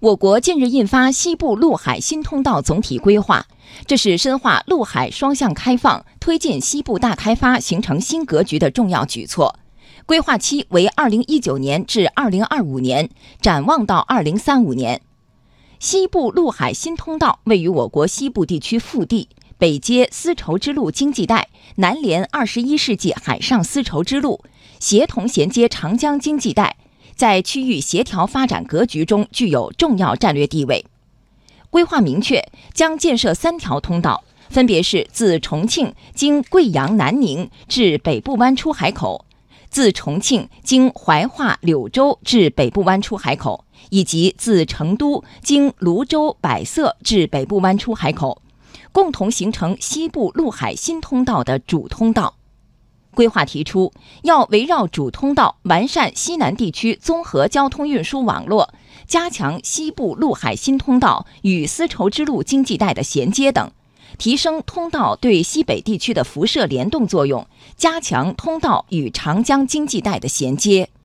[0.00, 3.46] 我国近日印发西部陆海新通道总体规划，
[3.86, 9.58] 这是深化陆海双向开放、推进西部大开发形成新格局的重要举措。
[10.06, 13.10] 规划期为二零一九年至二零二五年，
[13.42, 15.02] 展望到二零三五年。
[15.78, 19.28] 西部陆海新通道位于我国西部地区腹地，
[19.58, 24.42] 北接丝绸之路经济带，南连二十一世纪海上丝绸之路，
[24.78, 26.78] 协同衔接长江经济带。
[27.20, 30.86] 在区域协调发展格局中具有重要战略地位。
[31.68, 39.26] 规划明确，将建设三条通道，分别是自重庆经贵阳南宁至北部湾出海口，
[39.68, 48.40] 自重庆经怀化柳州至北部湾出海口，以及自成都经泸州百色至北部湾出海口，
[48.92, 52.36] 共同形成西部陆海新通道的主通道。
[53.14, 53.92] 规划提出，
[54.22, 58.74] 要围绕主通道完善西南地区综合交通运输网络，
[59.06, 63.70] 加强西部陆海新通道与丝绸之路经济带的衔接等，
[64.18, 70.90] 提升通道对西北地区的辐射联动作用，加强通道与长江经济带的衔接。